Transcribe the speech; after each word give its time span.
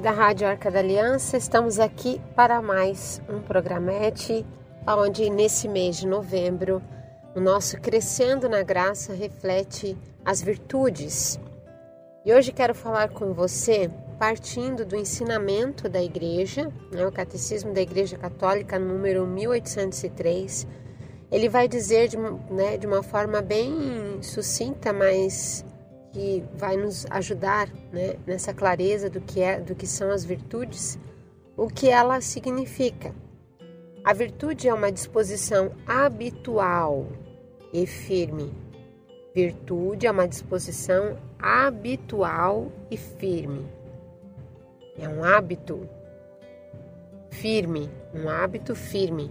da 0.00 0.12
Rádio 0.12 0.48
Arca 0.48 0.70
da 0.70 0.78
Aliança, 0.78 1.36
estamos 1.36 1.78
aqui 1.78 2.22
para 2.34 2.62
mais 2.62 3.20
um 3.28 3.38
programete, 3.38 4.46
onde 4.86 5.28
nesse 5.28 5.68
mês 5.68 5.98
de 5.98 6.06
novembro, 6.06 6.82
o 7.34 7.40
nosso 7.40 7.78
Crescendo 7.78 8.48
na 8.48 8.62
Graça 8.62 9.12
reflete 9.12 9.94
as 10.24 10.40
virtudes. 10.40 11.38
E 12.24 12.32
hoje 12.32 12.50
quero 12.50 12.74
falar 12.74 13.10
com 13.10 13.34
você, 13.34 13.90
partindo 14.18 14.86
do 14.86 14.96
ensinamento 14.96 15.86
da 15.86 16.02
Igreja, 16.02 16.72
né, 16.90 17.06
o 17.06 17.12
Catecismo 17.12 17.74
da 17.74 17.82
Igreja 17.82 18.16
Católica, 18.16 18.78
número 18.78 19.26
1803. 19.26 20.66
Ele 21.30 21.48
vai 21.50 21.68
dizer 21.68 22.08
de, 22.08 22.16
né, 22.16 22.78
de 22.78 22.86
uma 22.86 23.02
forma 23.02 23.42
bem 23.42 24.18
sucinta, 24.22 24.94
mas 24.94 25.62
que 26.12 26.44
vai 26.54 26.76
nos 26.76 27.06
ajudar 27.10 27.68
né, 27.92 28.16
nessa 28.26 28.52
clareza 28.52 29.08
do 29.08 29.20
que, 29.20 29.40
é, 29.40 29.60
do 29.60 29.74
que 29.74 29.86
são 29.86 30.10
as 30.10 30.24
virtudes, 30.24 30.98
o 31.56 31.68
que 31.68 31.88
ela 31.88 32.20
significa. 32.20 33.14
A 34.02 34.12
virtude 34.12 34.68
é 34.68 34.74
uma 34.74 34.90
disposição 34.90 35.72
habitual 35.86 37.06
e 37.72 37.86
firme. 37.86 38.52
Virtude 39.34 40.06
é 40.06 40.10
uma 40.10 40.26
disposição 40.26 41.16
habitual 41.38 42.72
e 42.90 42.96
firme. 42.96 43.66
É 44.98 45.08
um 45.08 45.22
hábito 45.22 45.88
firme, 47.30 47.90
um 48.14 48.28
hábito 48.28 48.74
firme 48.74 49.30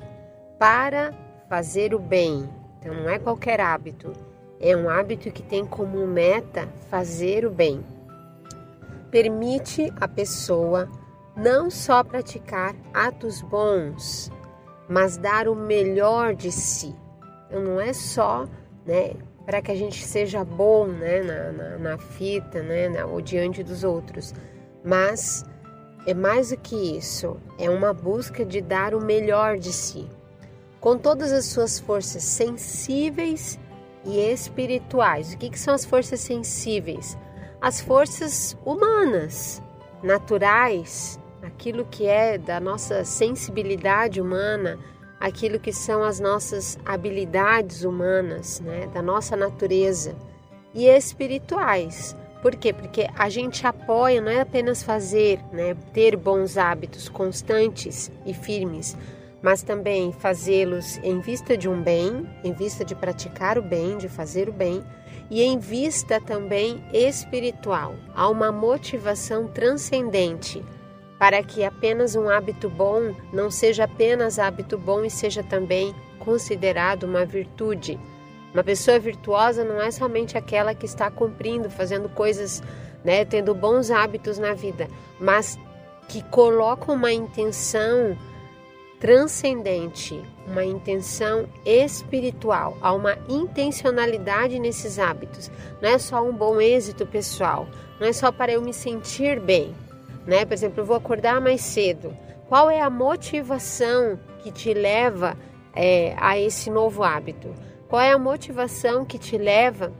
para 0.58 1.12
fazer 1.50 1.94
o 1.94 2.00
bem. 2.00 2.48
Então 2.80 2.94
não 2.94 3.10
é 3.10 3.20
qualquer 3.20 3.60
hábito 3.60 4.14
é 4.60 4.76
um 4.76 4.90
hábito 4.90 5.32
que 5.32 5.42
tem 5.42 5.66
como 5.66 6.06
meta 6.06 6.68
fazer 6.90 7.46
o 7.46 7.50
bem. 7.50 7.84
Permite 9.10 9.92
a 10.00 10.08
pessoa 10.08 10.90
não 11.36 11.70
só 11.70 12.04
praticar 12.04 12.76
atos 12.94 13.42
bons, 13.42 14.30
mas 14.88 15.18
dar 15.18 15.48
o 15.48 15.56
melhor 15.56 16.36
de 16.36 16.52
si. 16.52 16.94
Então 17.48 17.64
não 17.64 17.80
é 17.80 17.94
só 17.94 18.46
né, 18.86 19.14
para 19.46 19.62
que 19.62 19.72
a 19.72 19.76
gente 19.76 20.06
seja 20.06 20.44
bom 20.44 20.88
né, 20.88 21.24
na, 21.24 21.52
na, 21.52 21.78
na 21.78 21.98
fita 21.98 22.62
né, 22.62 22.90
na, 22.90 23.06
ou 23.06 23.22
diante 23.22 23.64
dos 23.64 23.84
outros, 23.84 24.34
mas 24.84 25.46
é 26.06 26.14
mais 26.14 26.50
do 26.50 26.58
que 26.58 26.98
isso, 26.98 27.38
é 27.58 27.70
uma 27.70 27.94
busca 27.94 28.46
de 28.46 28.62
dar 28.62 28.94
o 28.94 29.02
melhor 29.02 29.58
de 29.58 29.72
si, 29.72 30.08
com 30.80 30.98
todas 30.98 31.32
as 31.32 31.46
suas 31.46 31.80
forças 31.80 32.24
sensíveis 32.24 33.58
e 34.10 34.32
espirituais. 34.32 35.34
O 35.34 35.38
que, 35.38 35.50
que 35.50 35.60
são 35.60 35.74
as 35.74 35.86
forças 35.86 36.20
sensíveis? 36.20 37.18
As 37.62 37.80
forças 37.80 38.58
humanas, 38.66 39.62
naturais, 40.02 41.20
aquilo 41.44 41.86
que 41.86 42.08
é 42.08 42.38
da 42.38 42.60
nossa 42.60 43.04
sensibilidade 43.04 44.20
humana, 44.20 44.80
aquilo 45.20 45.60
que 45.60 45.72
são 45.72 46.04
as 46.04 46.20
nossas 46.20 46.80
habilidades 46.86 47.84
humanas, 47.84 48.60
né, 48.62 48.88
da 48.88 49.02
nossa 49.02 49.36
natureza, 49.36 50.16
e 50.74 50.88
espirituais. 50.88 52.16
Por 52.42 52.56
quê? 52.56 52.72
Porque 52.72 53.08
a 53.18 53.30
gente 53.30 53.68
apoia 53.68 54.22
não 54.22 54.32
é 54.32 54.40
apenas 54.40 54.82
fazer, 54.82 55.40
né, 55.52 55.76
ter 55.94 56.16
bons 56.16 56.58
hábitos 56.58 57.10
constantes 57.10 58.10
e 58.26 58.34
firmes, 58.34 58.96
mas 59.42 59.64
também 59.64 60.12
fazê-los 60.12 60.98
em 61.04 61.20
vista 61.20 61.58
de 61.58 61.70
um 61.70 61.82
bem, 61.82 62.30
em 62.44 62.54
vista 62.54 62.84
de 62.84 62.96
praticar 62.96 63.58
o 63.58 63.62
bem, 63.62 63.98
de 63.98 64.10
fazer 64.10 64.50
o 64.50 64.54
bem, 64.54 64.84
e 65.30 65.44
em 65.44 65.58
vista 65.60 66.20
também 66.20 66.84
espiritual. 66.92 67.96
Há 68.16 68.28
uma 68.30 68.52
motivação 68.52 69.48
transcendente 69.48 70.64
para 71.20 71.44
que 71.44 71.64
apenas 71.64 72.16
um 72.16 72.30
hábito 72.30 72.70
bom 72.70 73.14
não 73.32 73.52
seja 73.52 73.84
apenas 73.84 74.40
hábito 74.40 74.78
bom 74.78 75.04
e 75.04 75.10
seja 75.10 75.44
também 75.44 75.94
considerado 76.18 77.04
uma 77.04 77.26
virtude. 77.26 78.00
Uma 78.54 78.64
pessoa 78.64 78.98
virtuosa 78.98 79.64
não 79.64 79.82
é 79.82 79.92
somente 79.92 80.38
aquela 80.38 80.74
que 80.74 80.86
está 80.86 81.12
cumprindo, 81.12 81.70
fazendo 81.70 82.10
coisas, 82.10 82.64
né, 83.04 83.24
tendo 83.24 83.54
bons 83.54 83.92
hábitos 83.92 84.40
na 84.40 84.54
vida, 84.54 84.88
mas 85.20 85.60
que 86.08 86.24
coloca 86.24 86.92
uma 86.92 87.12
intenção 87.12 88.18
transcendente, 89.00 90.22
uma 90.46 90.64
intenção 90.64 91.48
espiritual, 91.66 92.78
há 92.82 92.94
uma 92.94 93.18
intencionalidade 93.30 94.60
nesses 94.60 95.00
hábitos. 95.00 95.50
Não 95.82 95.90
é 95.90 95.98
só 95.98 96.22
um 96.22 96.34
bom 96.34 96.60
êxito 96.60 97.06
pessoal, 97.06 97.68
não 98.00 98.08
é 98.08 98.14
só 98.14 98.32
para 98.32 98.52
eu 98.52 98.62
me 98.62 98.74
sentir 98.74 99.40
bem, 99.40 99.74
né? 100.26 100.44
Por 100.46 100.54
exemplo, 100.54 100.82
eu 100.82 100.86
vou 100.86 100.98
acordar 100.98 101.40
mais 101.40 101.62
cedo. 101.62 102.16
Qual 102.48 102.70
é 102.70 102.82
a 102.82 102.90
motivação 102.90 104.20
que 104.40 104.52
te 104.52 104.74
leva 104.74 105.38
é, 105.74 106.16
a 106.18 106.38
esse 106.38 106.70
novo 106.70 107.04
hábito? 107.04 107.54
Qual 107.88 108.02
é 108.02 108.12
a 108.12 108.18
motivação 108.18 109.06
que 109.06 109.18
te 109.18 109.38
leva, 109.38 109.94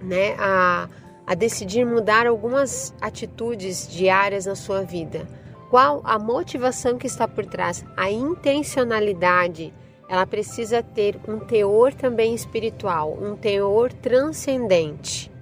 né, 0.00 0.34
a, 0.38 0.88
a 1.26 1.34
decidir 1.34 1.84
mudar 1.84 2.26
algumas 2.26 2.94
atitudes 3.00 3.88
diárias 3.88 4.46
na 4.46 4.54
sua 4.54 4.82
vida? 4.82 5.26
Qual 5.72 6.02
a 6.04 6.18
motivação 6.18 6.98
que 6.98 7.06
está 7.06 7.26
por 7.26 7.46
trás, 7.46 7.82
a 7.96 8.10
intencionalidade, 8.10 9.72
ela 10.06 10.26
precisa 10.26 10.82
ter 10.82 11.18
um 11.26 11.38
teor 11.38 11.94
também 11.94 12.34
espiritual, 12.34 13.16
um 13.18 13.34
teor 13.34 13.90
transcendente, 13.90 15.32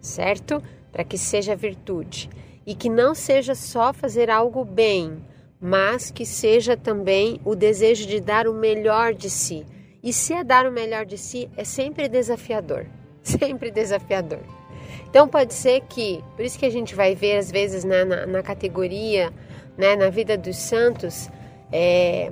certo? 0.00 0.62
Para 0.92 1.02
que 1.02 1.18
seja 1.18 1.56
virtude 1.56 2.30
e 2.64 2.76
que 2.76 2.88
não 2.88 3.12
seja 3.12 3.56
só 3.56 3.92
fazer 3.92 4.30
algo 4.30 4.64
bem, 4.64 5.20
mas 5.60 6.12
que 6.12 6.24
seja 6.24 6.76
também 6.76 7.40
o 7.44 7.56
desejo 7.56 8.06
de 8.06 8.20
dar 8.20 8.46
o 8.46 8.54
melhor 8.54 9.12
de 9.14 9.28
si. 9.28 9.66
E 10.00 10.12
se 10.12 10.32
é 10.32 10.44
dar 10.44 10.64
o 10.64 10.70
melhor 10.70 11.04
de 11.04 11.18
si, 11.18 11.50
é 11.56 11.64
sempre 11.64 12.08
desafiador, 12.08 12.86
sempre 13.20 13.72
desafiador. 13.72 14.59
Então 15.08 15.28
pode 15.28 15.54
ser 15.54 15.80
que, 15.82 16.22
por 16.36 16.44
isso 16.44 16.58
que 16.58 16.66
a 16.66 16.70
gente 16.70 16.94
vai 16.94 17.14
ver 17.14 17.36
às 17.36 17.50
vezes 17.50 17.84
né, 17.84 18.04
na, 18.04 18.26
na 18.26 18.42
categoria, 18.42 19.32
né, 19.76 19.96
na 19.96 20.10
vida 20.10 20.36
dos 20.36 20.56
santos, 20.56 21.28
é, 21.72 22.30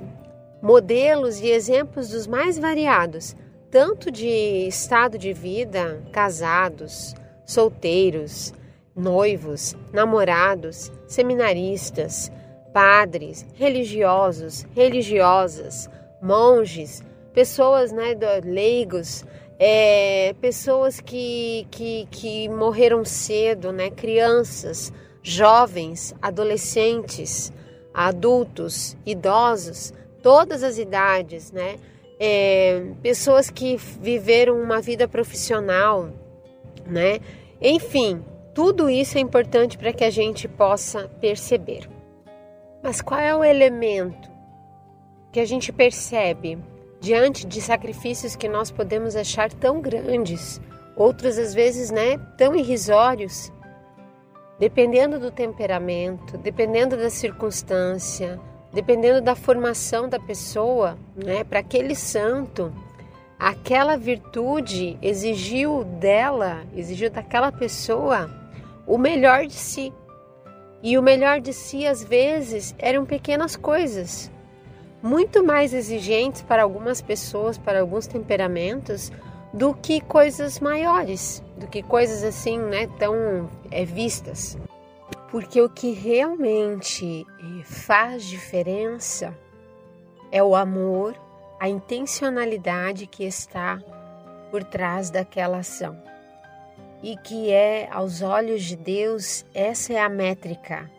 modelos 0.61 1.39
e 1.39 1.47
exemplos 1.49 2.09
dos 2.09 2.27
mais 2.27 2.57
variados, 2.57 3.35
tanto 3.71 4.11
de 4.11 4.67
estado 4.67 5.17
de 5.17 5.31
vida, 5.33 6.01
casados, 6.11 7.15
solteiros, 7.45 8.53
noivos, 8.95 9.75
namorados, 9.93 10.91
seminaristas, 11.07 12.31
padres, 12.73 13.45
religiosos, 13.55 14.65
religiosas, 14.75 15.89
monges, 16.21 17.03
pessoas 17.33 17.91
né, 17.91 18.15
leigos, 18.43 19.25
é, 19.59 20.33
pessoas 20.39 21.01
que, 21.01 21.67
que, 21.69 22.07
que 22.09 22.47
morreram 22.47 23.03
cedo, 23.03 23.73
né? 23.73 23.89
crianças, 23.89 24.93
jovens, 25.21 26.15
adolescentes, 26.21 27.51
adultos, 27.93 28.95
idosos, 29.05 29.93
todas 30.23 30.63
as 30.63 30.77
idades, 30.77 31.51
né? 31.51 31.77
É, 32.21 32.83
pessoas 33.01 33.49
que 33.49 33.77
viveram 33.77 34.61
uma 34.61 34.81
vida 34.81 35.07
profissional, 35.07 36.09
né? 36.85 37.19
Enfim, 37.61 38.23
tudo 38.53 38.89
isso 38.89 39.17
é 39.17 39.21
importante 39.21 39.77
para 39.77 39.93
que 39.93 40.03
a 40.03 40.09
gente 40.09 40.47
possa 40.47 41.09
perceber. 41.21 41.89
Mas 42.81 43.01
qual 43.01 43.19
é 43.19 43.35
o 43.35 43.43
elemento 43.43 44.29
que 45.31 45.39
a 45.39 45.45
gente 45.45 45.71
percebe 45.71 46.57
diante 46.99 47.45
de 47.45 47.61
sacrifícios 47.61 48.35
que 48.35 48.49
nós 48.49 48.69
podemos 48.71 49.15
achar 49.15 49.51
tão 49.51 49.79
grandes, 49.81 50.59
outros 50.95 51.37
às 51.37 51.53
vezes, 51.53 51.91
né, 51.91 52.17
tão 52.37 52.55
irrisórios, 52.55 53.51
dependendo 54.59 55.19
do 55.19 55.31
temperamento, 55.31 56.37
dependendo 56.37 56.97
da 56.97 57.09
circunstância, 57.09 58.39
dependendo 58.73 59.21
da 59.21 59.35
formação 59.35 60.09
da 60.09 60.19
pessoa, 60.19 60.97
né, 61.15 61.43
para 61.43 61.59
aquele 61.59 61.95
santo, 61.95 62.71
aquela 63.39 63.95
virtude 63.95 64.97
exigiu 65.01 65.85
dela, 65.85 66.63
exigiu 66.75 67.09
daquela 67.09 67.51
pessoa 67.51 68.29
o 68.85 68.97
melhor 68.97 69.45
de 69.45 69.53
si. 69.53 69.93
E 70.81 70.97
o 70.97 71.01
melhor 71.01 71.41
de 71.41 71.53
si, 71.53 71.85
às 71.85 72.03
vezes, 72.03 72.73
eram 72.77 73.05
pequenas 73.05 73.55
coisas, 73.55 74.31
muito 75.01 75.43
mais 75.43 75.73
exigentes 75.73 76.41
para 76.41 76.63
algumas 76.63 77.01
pessoas, 77.01 77.57
para 77.57 77.79
alguns 77.79 78.07
temperamentos, 78.07 79.11
do 79.53 79.73
que 79.73 80.01
coisas 80.01 80.59
maiores, 80.59 81.43
do 81.57 81.67
que 81.67 81.81
coisas 81.81 82.23
assim, 82.23 82.57
né, 82.57 82.87
tão 82.99 83.49
é, 83.71 83.83
vistas. 83.83 84.57
Porque 85.31 85.61
o 85.61 85.69
que 85.69 85.91
realmente 85.91 87.25
eh, 87.39 87.63
faz 87.63 88.23
diferença 88.23 89.35
é 90.31 90.41
o 90.43 90.55
amor, 90.55 91.15
a 91.59 91.69
intencionalidade 91.69 93.05
que 93.05 93.23
está 93.23 93.79
por 94.49 94.63
trás 94.63 95.11
daquela 95.11 95.59
ação. 95.59 95.97
E 97.01 97.15
que 97.17 97.51
é, 97.51 97.87
aos 97.91 98.21
olhos 98.21 98.63
de 98.63 98.75
Deus, 98.75 99.45
essa 99.53 99.93
é 99.93 99.99
a 99.99 100.09
métrica. 100.09 100.89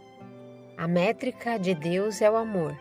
A 0.76 0.88
métrica 0.88 1.58
de 1.58 1.74
Deus 1.74 2.22
é 2.22 2.30
o 2.30 2.36
amor. 2.36 2.76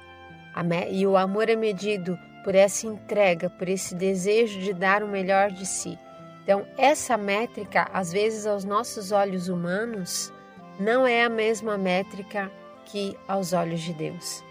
E 0.91 1.07
o 1.07 1.15
amor 1.15 1.49
é 1.49 1.55
medido 1.55 2.17
por 2.43 2.55
essa 2.55 2.87
entrega, 2.87 3.49
por 3.49 3.69
esse 3.69 3.95
desejo 3.95 4.59
de 4.59 4.73
dar 4.73 5.03
o 5.03 5.07
melhor 5.07 5.51
de 5.51 5.65
si. 5.65 5.97
Então, 6.43 6.65
essa 6.77 7.15
métrica, 7.15 7.87
às 7.93 8.11
vezes, 8.11 8.47
aos 8.47 8.63
nossos 8.63 9.11
olhos 9.11 9.49
humanos, 9.49 10.33
não 10.79 11.05
é 11.05 11.23
a 11.23 11.29
mesma 11.29 11.77
métrica 11.77 12.51
que 12.85 13.15
aos 13.27 13.53
olhos 13.53 13.81
de 13.81 13.93
Deus. 13.93 14.43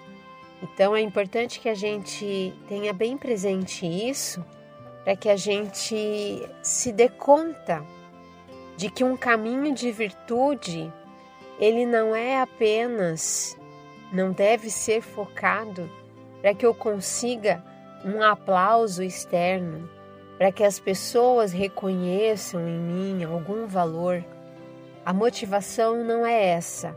Então, 0.62 0.94
é 0.94 1.00
importante 1.00 1.58
que 1.58 1.68
a 1.68 1.74
gente 1.74 2.54
tenha 2.68 2.92
bem 2.92 3.18
presente 3.18 3.84
isso, 3.84 4.44
para 5.02 5.16
que 5.16 5.28
a 5.28 5.36
gente 5.36 6.48
se 6.62 6.92
dê 6.92 7.08
conta 7.08 7.84
de 8.76 8.88
que 8.88 9.02
um 9.02 9.16
caminho 9.16 9.74
de 9.74 9.90
virtude, 9.90 10.92
ele 11.58 11.84
não 11.84 12.14
é 12.14 12.40
apenas, 12.40 13.57
não 14.12 14.32
deve 14.32 14.70
ser 14.70 15.00
focado 15.00 15.90
para 16.40 16.54
que 16.54 16.64
eu 16.64 16.74
consiga 16.74 17.62
um 18.04 18.22
aplauso 18.22 19.02
externo, 19.02 19.88
para 20.36 20.52
que 20.52 20.62
as 20.62 20.78
pessoas 20.78 21.52
reconheçam 21.52 22.66
em 22.66 22.78
mim 22.78 23.24
algum 23.24 23.66
valor. 23.66 24.24
A 25.04 25.12
motivação 25.12 26.04
não 26.04 26.24
é 26.24 26.48
essa. 26.50 26.96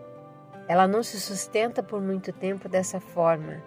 Ela 0.68 0.88
não 0.88 1.02
se 1.02 1.20
sustenta 1.20 1.82
por 1.82 2.00
muito 2.02 2.32
tempo 2.32 2.70
dessa 2.70 3.00
forma. 3.00 3.62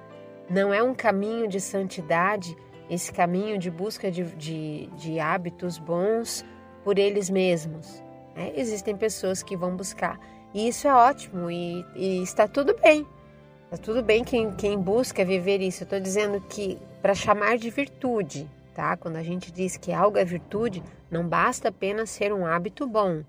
Não 0.49 0.73
é 0.73 0.83
um 0.83 0.95
caminho 0.95 1.49
de 1.49 1.61
santidade, 1.61 2.57
esse 2.89 3.13
caminho 3.13 3.59
de 3.59 3.71
busca 3.71 4.11
de, 4.11 4.25
de, 4.37 4.87
de 4.97 5.19
hábitos 5.19 5.79
bons 5.79 6.45
por 6.85 6.99
eles 6.99 7.29
mesmos. 7.29 8.03
Né? 8.37 8.53
Existem 8.55 8.97
pessoas 8.97 9.43
que 9.43 9.57
vão 9.57 9.75
buscar. 9.77 10.19
E 10.53 10.69
isso 10.69 10.87
é 10.87 10.95
ótimo 10.95 11.51
e, 11.51 11.85
e 11.97 12.23
está 12.23 12.47
tudo 12.47 12.77
bem. 12.81 13.07
Está 13.65 13.77
tudo 13.77 14.03
bem 14.03 14.23
quem, 14.23 14.53
quem 14.55 14.79
busca 14.79 15.25
viver 15.25 15.61
isso. 15.61 15.83
Eu 15.83 15.87
estou 15.87 16.01
dizendo 16.01 16.41
que 16.41 16.79
para 17.03 17.15
chamar 17.15 17.59
de 17.59 17.71
virtude, 17.71 18.49
tá? 18.75 18.97
Quando 18.97 19.17
a 19.17 19.23
gente 19.23 19.51
diz 19.51 19.77
que 19.77 19.93
algo 19.93 20.19
é 20.19 20.25
virtude, 20.25 20.83
não 21.11 21.27
basta 21.27 21.69
apenas 21.69 22.11
ser 22.11 22.33
um 22.33 22.47
hábito 22.47 22.87
bom. 22.87 23.25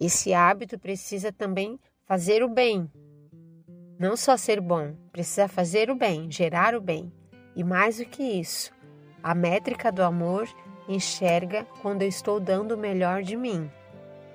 Esse 0.00 0.34
hábito 0.34 0.78
precisa 0.78 1.32
também 1.32 1.78
fazer 2.06 2.42
o 2.42 2.48
bem. 2.48 2.90
Não 3.98 4.16
só 4.16 4.36
ser 4.36 4.60
bom, 4.60 4.94
precisa 5.12 5.46
fazer 5.46 5.90
o 5.90 5.94
bem, 5.94 6.30
gerar 6.30 6.74
o 6.74 6.80
bem. 6.80 7.12
E 7.54 7.62
mais 7.62 7.98
do 7.98 8.04
que 8.04 8.22
isso, 8.22 8.72
a 9.22 9.34
métrica 9.34 9.92
do 9.92 10.02
amor 10.02 10.48
enxerga 10.88 11.64
quando 11.80 12.02
eu 12.02 12.08
estou 12.08 12.40
dando 12.40 12.74
o 12.74 12.78
melhor 12.78 13.22
de 13.22 13.36
mim. 13.36 13.70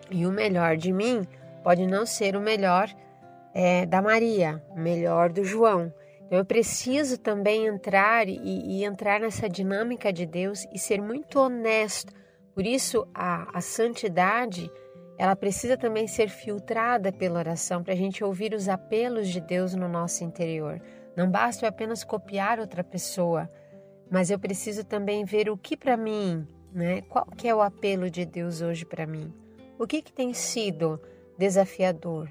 E 0.09 0.25
o 0.25 0.31
melhor 0.31 0.77
de 0.77 0.91
mim 0.91 1.27
pode 1.63 1.85
não 1.85 2.05
ser 2.05 2.35
o 2.35 2.41
melhor 2.41 2.89
é, 3.53 3.85
da 3.85 4.01
Maria, 4.01 4.63
melhor 4.75 5.31
do 5.31 5.43
João, 5.43 5.91
então, 6.29 6.37
eu 6.37 6.45
preciso 6.45 7.17
também 7.17 7.65
entrar 7.65 8.29
e, 8.29 8.37
e, 8.37 8.83
entrar 8.83 9.19
nessa 9.19 9.49
dinâmica 9.49 10.13
de 10.13 10.27
Deus 10.27 10.67
e 10.71 10.77
ser 10.77 11.01
muito 11.01 11.39
honesto. 11.39 12.13
Por 12.53 12.67
isso, 12.67 13.07
a, 13.15 13.57
a 13.57 13.61
santidade 13.61 14.71
ela 15.17 15.35
precisa 15.35 15.75
também 15.75 16.07
ser 16.07 16.29
filtrada 16.29 17.11
pela 17.11 17.39
oração 17.39 17.83
para 17.83 17.93
a 17.93 17.97
gente 17.97 18.23
ouvir 18.23 18.53
os 18.53 18.69
apelos 18.69 19.27
de 19.27 19.41
Deus 19.41 19.73
no 19.73 19.89
nosso 19.89 20.23
interior. 20.23 20.79
Não 21.17 21.29
basta 21.29 21.65
eu 21.65 21.69
apenas 21.69 22.03
copiar 22.03 22.59
outra 22.59 22.83
pessoa, 22.83 23.49
mas 24.09 24.29
eu 24.29 24.37
preciso 24.37 24.83
também 24.85 25.25
ver 25.25 25.49
o 25.49 25.57
que 25.57 25.75
para 25.75 25.97
mim, 25.97 26.47
né? 26.71 27.01
Qual 27.01 27.25
que 27.25 27.47
é 27.47 27.55
o 27.55 27.61
apelo 27.61 28.07
de 28.07 28.23
Deus 28.23 28.61
hoje 28.61 28.85
para 28.85 29.07
mim? 29.07 29.33
O 29.79 29.87
que 29.87 30.01
que 30.03 30.13
tem 30.13 30.31
sido 30.31 31.01
desafiador 31.39 32.29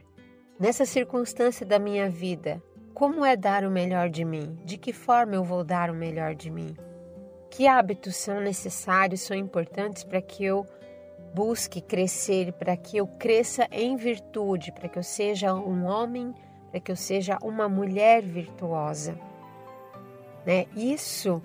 nessa 0.58 0.84
circunstância 0.84 1.64
da 1.64 1.78
minha 1.78 2.10
vida? 2.10 2.62
Como 2.92 3.24
é 3.24 3.36
dar 3.36 3.64
o 3.64 3.70
melhor 3.70 4.08
de 4.08 4.24
mim? 4.24 4.58
De 4.64 4.76
que 4.76 4.92
forma 4.92 5.34
eu 5.34 5.44
vou 5.44 5.62
dar 5.62 5.90
o 5.90 5.94
melhor 5.94 6.34
de 6.34 6.50
mim? 6.50 6.76
Que 7.50 7.66
hábitos 7.66 8.16
são 8.16 8.40
necessários, 8.40 9.20
são 9.20 9.36
importantes 9.36 10.02
para 10.02 10.20
que 10.20 10.44
eu 10.44 10.66
busque 11.32 11.80
crescer, 11.80 12.52
para 12.52 12.76
que 12.76 12.96
eu 12.96 13.06
cresça 13.06 13.68
em 13.70 13.96
virtude, 13.96 14.72
para 14.72 14.88
que 14.88 14.98
eu 14.98 15.02
seja 15.02 15.54
um 15.54 15.84
homem, 15.84 16.34
para 16.70 16.80
que 16.80 16.90
eu 16.90 16.96
seja 16.96 17.38
uma 17.42 17.68
mulher 17.68 18.22
virtuosa? 18.22 19.16
Né? 20.44 20.66
Isso 20.74 21.40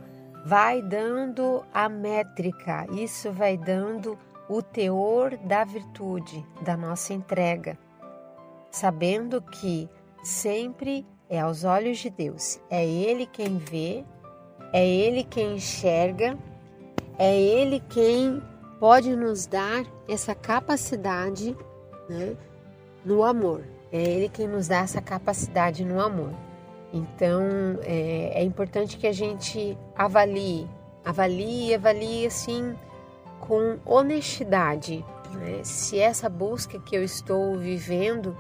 vai 0.46 0.82
dando 0.82 1.64
a 1.74 1.88
métrica, 1.88 2.88
isso 2.92 3.32
vai 3.32 3.58
dando 3.58 4.18
o 4.50 4.62
teor 4.62 5.38
da 5.38 5.64
virtude, 5.64 6.46
da 6.62 6.76
nossa 6.76 7.14
entrega, 7.14 7.78
sabendo 8.74 9.40
que 9.40 9.88
sempre 10.24 11.06
é 11.30 11.40
aos 11.40 11.64
olhos 11.64 12.00
de 12.00 12.10
Deus. 12.10 12.60
É 12.72 12.84
Ele 12.84 13.28
quem 13.28 13.60
vê, 13.60 14.04
é 14.74 14.86
Ele 14.86 15.24
quem 15.24 15.58
enxerga, 15.58 16.36
é 17.20 17.40
Ele 17.40 17.80
quem 17.88 18.42
pode 18.80 19.16
nos 19.16 19.46
dar 19.46 19.86
essa 20.10 20.34
capacidade 20.34 21.56
né, 22.10 22.36
no 23.06 23.24
amor. 23.24 23.64
É 23.92 24.02
Ele 24.02 24.28
quem 24.28 24.48
nos 24.48 24.68
dá 24.68 24.80
essa 24.80 25.00
capacidade 25.00 25.86
no 25.86 26.02
amor. 26.02 26.34
Então 26.92 27.44
é, 27.84 28.42
é 28.42 28.44
importante 28.44 28.98
que 28.98 29.06
a 29.06 29.14
gente 29.14 29.78
avalie, 29.96 30.68
avalie, 31.06 31.76
avalie 31.76 32.26
assim 32.26 32.76
com 33.40 33.78
honestidade. 33.86 35.06
Né? 35.36 35.64
Se 35.64 36.00
essa 36.00 36.28
busca 36.28 36.80
que 36.80 36.96
eu 36.96 37.04
estou 37.04 37.56
vivendo 37.56 38.36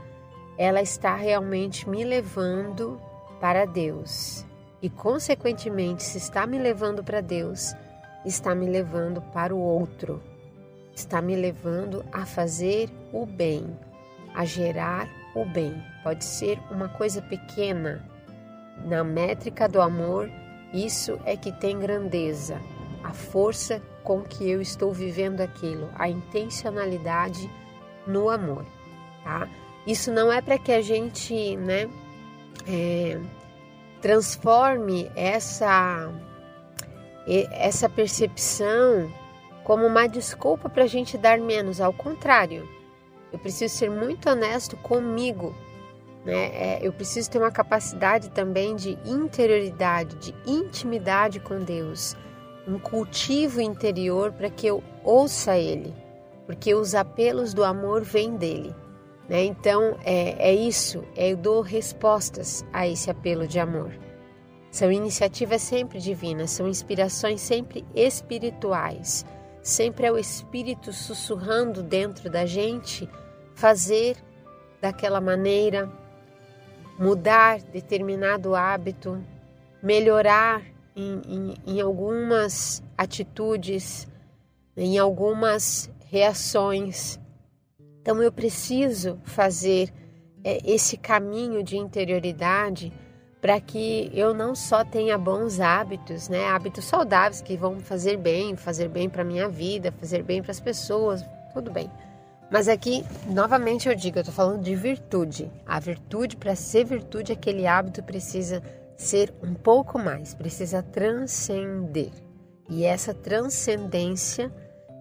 ela 0.57 0.81
está 0.81 1.15
realmente 1.15 1.89
me 1.89 2.03
levando 2.03 2.99
para 3.39 3.65
Deus. 3.65 4.45
E, 4.81 4.89
consequentemente, 4.89 6.03
se 6.03 6.17
está 6.17 6.45
me 6.45 6.57
levando 6.57 7.03
para 7.03 7.21
Deus, 7.21 7.73
está 8.25 8.53
me 8.53 8.67
levando 8.67 9.21
para 9.21 9.55
o 9.55 9.59
outro, 9.59 10.21
está 10.93 11.21
me 11.21 11.35
levando 11.35 12.03
a 12.11 12.25
fazer 12.25 12.89
o 13.11 13.25
bem, 13.25 13.77
a 14.33 14.45
gerar 14.45 15.07
o 15.35 15.45
bem. 15.45 15.81
Pode 16.03 16.23
ser 16.25 16.59
uma 16.69 16.89
coisa 16.89 17.21
pequena. 17.21 18.03
Na 18.85 19.03
métrica 19.03 19.67
do 19.67 19.81
amor, 19.81 20.29
isso 20.73 21.19
é 21.25 21.37
que 21.37 21.51
tem 21.51 21.79
grandeza, 21.79 22.59
a 23.03 23.13
força 23.13 23.81
com 24.03 24.21
que 24.21 24.49
eu 24.49 24.61
estou 24.61 24.91
vivendo 24.91 25.41
aquilo, 25.41 25.89
a 25.95 26.09
intencionalidade 26.09 27.49
no 28.05 28.29
amor, 28.29 28.65
tá? 29.23 29.47
Isso 29.85 30.11
não 30.11 30.31
é 30.31 30.41
para 30.41 30.57
que 30.57 30.71
a 30.71 30.81
gente, 30.81 31.57
né, 31.57 31.89
é, 32.67 33.19
transforme 34.01 35.11
essa 35.15 36.11
essa 37.25 37.87
percepção 37.87 39.09
como 39.63 39.85
uma 39.85 40.07
desculpa 40.07 40.69
para 40.69 40.83
a 40.83 40.87
gente 40.87 41.17
dar 41.17 41.39
menos. 41.39 41.79
Ao 41.79 41.93
contrário, 41.93 42.67
eu 43.31 43.39
preciso 43.39 43.73
ser 43.73 43.89
muito 43.89 44.29
honesto 44.29 44.75
comigo. 44.77 45.55
Né? 46.25 46.45
É, 46.53 46.79
eu 46.81 46.91
preciso 46.91 47.29
ter 47.29 47.37
uma 47.37 47.51
capacidade 47.51 48.29
também 48.29 48.75
de 48.75 48.97
interioridade, 49.05 50.15
de 50.17 50.35
intimidade 50.45 51.39
com 51.39 51.63
Deus, 51.63 52.15
um 52.67 52.77
cultivo 52.77 53.61
interior 53.61 54.31
para 54.31 54.49
que 54.49 54.67
eu 54.67 54.83
ouça 55.03 55.57
Ele, 55.57 55.93
porque 56.45 56.73
os 56.73 56.95
apelos 56.95 57.53
do 57.53 57.63
amor 57.63 58.03
vêm 58.03 58.35
dele. 58.35 58.73
Né? 59.27 59.45
Então 59.45 59.97
é, 60.03 60.49
é 60.49 60.53
isso, 60.53 61.03
é, 61.15 61.31
eu 61.31 61.37
dou 61.37 61.61
respostas 61.61 62.65
a 62.73 62.87
esse 62.87 63.09
apelo 63.09 63.47
de 63.47 63.59
amor. 63.59 63.91
São 64.71 64.91
iniciativas 64.91 65.61
sempre 65.61 65.99
divinas, 65.99 66.51
são 66.51 66.67
inspirações 66.67 67.41
sempre 67.41 67.85
espirituais. 67.93 69.25
Sempre 69.61 70.07
é 70.07 70.11
o 70.11 70.17
Espírito 70.17 70.91
sussurrando 70.91 71.81
dentro 71.81 72.29
da 72.29 72.45
gente 72.45 73.07
fazer 73.55 74.17
daquela 74.81 75.21
maneira, 75.21 75.89
mudar 76.99 77.61
determinado 77.61 78.55
hábito, 78.55 79.23
melhorar 79.81 80.61
em, 80.95 81.21
em, 81.25 81.55
em 81.65 81.81
algumas 81.81 82.83
atitudes, 82.97 84.07
em 84.75 84.97
algumas 84.97 85.89
reações 86.09 87.19
então 88.03 88.21
eu 88.21 88.33
preciso 88.33 89.17
fazer 89.23 89.89
é, 90.43 90.59
esse 90.69 90.97
caminho 90.97 91.63
de 91.63 91.77
interioridade 91.77 92.91
para 93.41 93.61
que 93.61 94.11
eu 94.13 94.33
não 94.33 94.53
só 94.53 94.83
tenha 94.83 95.17
bons 95.17 95.61
hábitos, 95.61 96.27
né, 96.27 96.45
hábitos 96.47 96.83
saudáveis 96.83 97.41
que 97.41 97.55
vão 97.55 97.79
fazer 97.79 98.17
bem, 98.17 98.57
fazer 98.57 98.89
bem 98.89 99.09
para 99.09 99.23
minha 99.23 99.47
vida, 99.47 99.93
fazer 99.93 100.21
bem 100.21 100.41
para 100.41 100.51
as 100.51 100.59
pessoas, 100.59 101.23
tudo 101.53 101.71
bem. 101.71 101.89
Mas 102.51 102.67
aqui, 102.67 103.05
novamente 103.27 103.87
eu 103.87 103.95
digo, 103.95 104.17
eu 104.17 104.21
estou 104.21 104.35
falando 104.35 104.61
de 104.61 104.75
virtude. 104.75 105.49
A 105.65 105.79
virtude, 105.79 106.35
para 106.35 106.55
ser 106.55 106.83
virtude, 106.83 107.31
aquele 107.31 107.65
hábito 107.65 108.03
precisa 108.03 108.61
ser 108.97 109.33
um 109.41 109.53
pouco 109.53 109.97
mais, 109.97 110.33
precisa 110.33 110.83
transcender. 110.83 112.11
E 112.69 112.83
essa 112.83 113.13
transcendência 113.13 114.51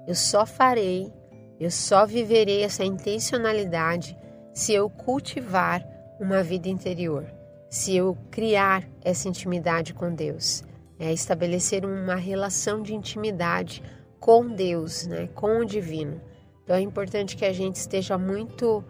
eu 0.06 0.14
só 0.14 0.47
farei 0.47 1.12
eu 1.59 1.71
só 1.71 2.06
viverei 2.06 2.62
essa 2.62 2.85
intencionalidade 2.85 4.16
se 4.52 4.73
eu 4.73 4.90
cultivar 4.90 5.87
uma 6.21 6.42
vida 6.42 6.68
interior, 6.68 7.26
se 7.71 7.97
eu 7.97 8.16
criar 8.30 8.87
essa 9.02 9.28
intimidade 9.28 9.94
com 9.94 10.14
Deus, 10.14 10.62
é 10.99 11.12
estabelecer 11.12 11.85
uma 11.85 12.14
relação 12.14 12.82
de 12.82 12.94
intimidade 12.94 13.82
com 14.21 14.47
Deus, 14.49 15.06
né, 15.06 15.28
com 15.35 15.59
o 15.59 15.64
divino. 15.64 16.21
Então 16.62 16.76
é 16.76 16.80
importante 16.80 17.37
que 17.37 17.44
a 17.44 17.52
gente 17.52 17.76
esteja 17.76 18.16
muito 18.16 18.85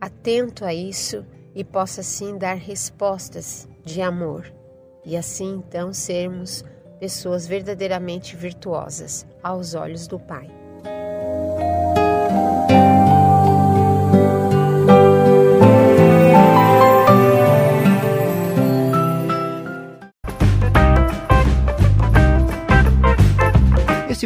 atento 0.00 0.64
a 0.64 0.72
isso 0.72 1.24
e 1.54 1.64
possa 1.64 2.02
assim 2.02 2.38
dar 2.38 2.54
respostas 2.54 3.68
de 3.84 4.00
amor 4.02 4.52
e 5.04 5.16
assim 5.16 5.62
então 5.66 5.92
sermos 5.92 6.64
pessoas 7.00 7.46
verdadeiramente 7.46 8.36
virtuosas 8.36 9.26
aos 9.42 9.74
olhos 9.74 10.06
do 10.06 10.18
Pai. 10.18 10.65